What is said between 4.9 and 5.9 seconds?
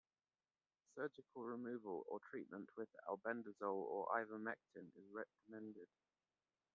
is recommended.